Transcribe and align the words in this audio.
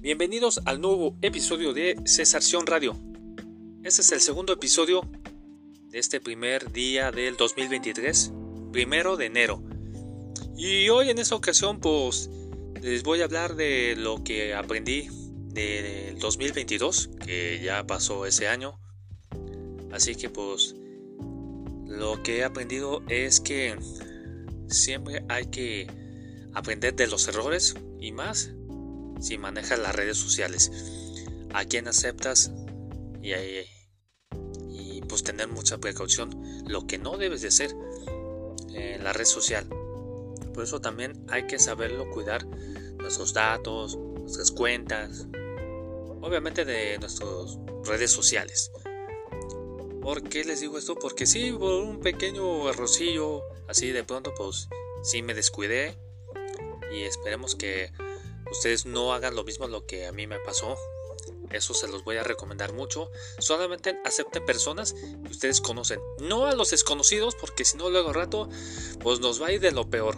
Bienvenidos 0.00 0.60
al 0.64 0.80
nuevo 0.80 1.18
episodio 1.22 1.72
de 1.72 2.00
Cesarción 2.04 2.68
Radio. 2.68 2.96
Este 3.82 4.02
es 4.02 4.12
el 4.12 4.20
segundo 4.20 4.52
episodio 4.52 5.00
de 5.90 5.98
este 5.98 6.20
primer 6.20 6.70
día 6.70 7.10
del 7.10 7.36
2023, 7.36 8.32
primero 8.70 9.16
de 9.16 9.26
enero. 9.26 9.60
Y 10.56 10.88
hoy 10.88 11.10
en 11.10 11.18
esta 11.18 11.34
ocasión 11.34 11.80
pues 11.80 12.30
les 12.80 13.02
voy 13.02 13.22
a 13.22 13.24
hablar 13.24 13.56
de 13.56 13.96
lo 13.96 14.22
que 14.22 14.54
aprendí 14.54 15.08
del 15.48 16.16
2022, 16.20 17.10
que 17.26 17.60
ya 17.60 17.84
pasó 17.84 18.24
ese 18.24 18.46
año. 18.46 18.78
Así 19.90 20.14
que 20.14 20.30
pues 20.30 20.76
lo 21.86 22.22
que 22.22 22.38
he 22.38 22.44
aprendido 22.44 23.02
es 23.08 23.40
que 23.40 23.76
siempre 24.68 25.24
hay 25.28 25.46
que 25.46 25.88
aprender 26.54 26.94
de 26.94 27.08
los 27.08 27.26
errores 27.26 27.74
y 27.98 28.12
más 28.12 28.52
si 29.20 29.38
manejas 29.38 29.78
las 29.78 29.94
redes 29.94 30.16
sociales. 30.16 30.70
A 31.52 31.64
quién 31.64 31.88
aceptas 31.88 32.52
y, 33.22 33.32
y 34.70 35.00
pues 35.02 35.22
tener 35.22 35.48
mucha 35.48 35.78
precaución. 35.78 36.30
Lo 36.66 36.86
que 36.86 36.98
no 36.98 37.16
debes 37.16 37.42
de 37.42 37.48
hacer 37.48 37.74
en 38.74 39.04
la 39.04 39.12
red 39.12 39.24
social. 39.24 39.66
Por 40.54 40.64
eso 40.64 40.80
también 40.80 41.24
hay 41.28 41.46
que 41.46 41.58
saberlo 41.58 42.10
cuidar 42.10 42.46
nuestros 42.98 43.32
datos, 43.32 43.96
nuestras 43.96 44.50
cuentas, 44.50 45.26
obviamente 46.20 46.64
de 46.64 46.98
nuestras 46.98 47.58
redes 47.84 48.10
sociales. 48.10 48.70
¿Por 50.02 50.22
qué 50.22 50.44
les 50.44 50.60
digo 50.60 50.78
esto? 50.78 50.94
Porque 50.94 51.26
si 51.26 51.52
por 51.52 51.72
un 51.72 52.00
pequeño 52.00 52.68
errorcillo, 52.68 53.42
así 53.68 53.90
de 53.90 54.04
pronto, 54.04 54.32
pues 54.36 54.68
sí 55.02 55.22
me 55.22 55.34
descuidé. 55.34 55.98
Y 56.90 57.02
esperemos 57.02 57.54
que 57.54 57.92
ustedes 58.50 58.86
no 58.86 59.12
hagan 59.12 59.34
lo 59.34 59.44
mismo 59.44 59.66
lo 59.68 59.86
que 59.86 60.06
a 60.06 60.12
mí 60.12 60.26
me 60.26 60.38
pasó. 60.40 60.76
Eso 61.50 61.72
se 61.72 61.88
los 61.88 62.04
voy 62.04 62.16
a 62.16 62.22
recomendar 62.22 62.72
mucho. 62.72 63.10
Solamente 63.38 63.98
acepten 64.04 64.44
personas 64.44 64.92
que 64.92 65.30
ustedes 65.30 65.60
conocen. 65.60 66.00
No 66.20 66.46
a 66.46 66.54
los 66.54 66.70
desconocidos, 66.70 67.34
porque 67.36 67.64
si 67.64 67.78
no, 67.78 67.88
luego 67.88 68.12
rato, 68.12 68.48
pues 69.00 69.20
nos 69.20 69.40
va 69.40 69.48
a 69.48 69.52
ir 69.52 69.60
de 69.60 69.72
lo 69.72 69.88
peor. 69.88 70.16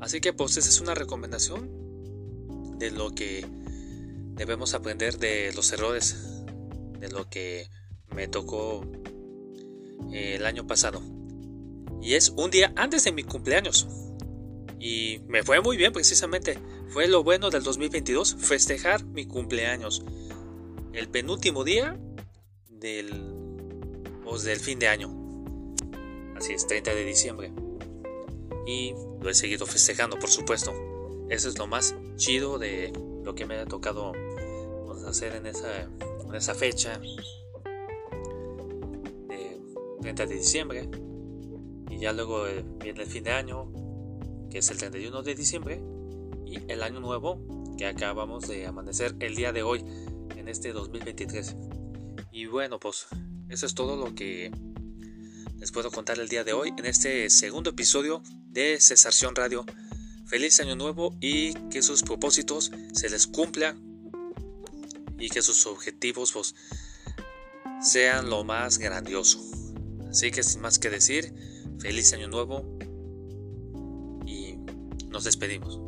Así 0.00 0.20
que 0.20 0.32
pues 0.32 0.56
esa 0.56 0.68
es 0.68 0.80
una 0.80 0.94
recomendación 0.94 2.78
de 2.78 2.90
lo 2.90 3.14
que 3.14 3.46
debemos 4.34 4.74
aprender 4.74 5.18
de 5.18 5.52
los 5.54 5.72
errores, 5.72 6.44
de 7.00 7.08
lo 7.10 7.28
que 7.28 7.68
me 8.14 8.28
tocó 8.28 8.84
eh, 10.12 10.36
el 10.36 10.46
año 10.46 10.66
pasado. 10.66 11.02
Y 12.00 12.14
es 12.14 12.30
un 12.30 12.50
día 12.50 12.72
antes 12.76 13.04
de 13.04 13.12
mi 13.12 13.24
cumpleaños. 13.24 13.88
Y 14.78 15.20
me 15.26 15.42
fue 15.42 15.60
muy 15.60 15.76
bien 15.76 15.92
precisamente. 15.92 16.58
Fue 16.88 17.06
lo 17.06 17.22
bueno 17.22 17.50
del 17.50 17.62
2022, 17.62 18.36
festejar 18.38 19.04
mi 19.04 19.26
cumpleaños. 19.26 20.02
El 20.94 21.08
penúltimo 21.10 21.62
día 21.62 21.98
del, 22.70 23.34
pues, 24.24 24.44
del 24.44 24.58
fin 24.58 24.78
de 24.78 24.88
año. 24.88 25.10
Así 26.34 26.54
es, 26.54 26.66
30 26.66 26.94
de 26.94 27.04
diciembre. 27.04 27.52
Y 28.66 28.94
lo 29.20 29.28
he 29.28 29.34
seguido 29.34 29.66
festejando, 29.66 30.18
por 30.18 30.30
supuesto. 30.30 30.72
Eso 31.28 31.50
es 31.50 31.58
lo 31.58 31.66
más 31.66 31.94
chido 32.16 32.58
de 32.58 32.90
lo 33.22 33.34
que 33.34 33.44
me 33.44 33.56
ha 33.56 33.66
tocado 33.66 34.12
pues, 34.86 35.04
hacer 35.04 35.34
en 35.34 35.46
esa, 35.46 35.82
en 35.82 36.34
esa 36.34 36.54
fecha. 36.54 36.98
De 39.28 39.60
30 40.00 40.24
de 40.26 40.34
diciembre. 40.34 40.88
Y 41.90 41.98
ya 41.98 42.14
luego 42.14 42.46
eh, 42.46 42.64
viene 42.82 43.02
el 43.02 43.08
fin 43.08 43.24
de 43.24 43.32
año, 43.32 43.70
que 44.50 44.58
es 44.58 44.70
el 44.70 44.78
31 44.78 45.22
de 45.22 45.34
diciembre, 45.34 45.82
y 46.50 46.60
el 46.70 46.82
año 46.82 47.00
nuevo 47.00 47.76
que 47.76 47.86
acabamos 47.86 48.48
de 48.48 48.66
amanecer 48.66 49.14
el 49.20 49.34
día 49.34 49.52
de 49.52 49.62
hoy, 49.62 49.84
en 50.36 50.48
este 50.48 50.72
2023. 50.72 51.56
Y 52.32 52.46
bueno, 52.46 52.80
pues 52.80 53.06
eso 53.48 53.66
es 53.66 53.74
todo 53.74 53.96
lo 53.96 54.14
que 54.14 54.50
les 55.58 55.72
puedo 55.72 55.90
contar 55.90 56.18
el 56.18 56.28
día 56.28 56.44
de 56.44 56.52
hoy 56.52 56.72
en 56.76 56.86
este 56.86 57.28
segundo 57.30 57.70
episodio 57.70 58.22
de 58.46 58.78
Cesarción 58.80 59.34
Radio. 59.34 59.64
Feliz 60.26 60.60
año 60.60 60.76
nuevo 60.76 61.16
y 61.20 61.54
que 61.70 61.82
sus 61.82 62.02
propósitos 62.02 62.70
se 62.92 63.10
les 63.10 63.26
cumplan 63.26 63.82
y 65.18 65.28
que 65.28 65.42
sus 65.42 65.66
objetivos 65.66 66.32
pues, 66.32 66.54
sean 67.82 68.30
lo 68.30 68.44
más 68.44 68.78
grandioso. 68.78 69.40
Así 70.08 70.30
que 70.30 70.42
sin 70.42 70.60
más 70.60 70.78
que 70.78 70.90
decir, 70.90 71.34
feliz 71.78 72.12
año 72.12 72.28
nuevo 72.28 72.78
nos 75.10 75.24
despedimos. 75.24 75.87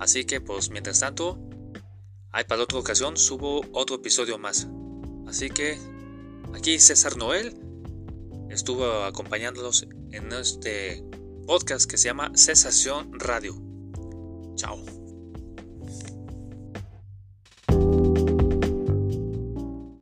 Así 0.00 0.24
que 0.24 0.40
pues 0.40 0.70
mientras 0.70 1.00
tanto, 1.00 1.38
hay 2.32 2.44
para 2.44 2.62
otra 2.62 2.78
ocasión 2.78 3.16
subo 3.16 3.60
otro 3.72 3.96
episodio 3.96 4.38
más. 4.38 4.66
Así 5.26 5.50
que 5.50 5.78
aquí 6.54 6.78
César 6.78 7.16
Noel 7.16 7.54
estuvo 8.48 9.04
acompañándolos 9.04 9.86
en 10.10 10.32
este 10.32 11.04
podcast 11.46 11.88
que 11.88 11.98
se 11.98 12.08
llama 12.08 12.32
Cesación 12.34 13.12
Radio. 13.20 13.54
Chao. 14.56 15.09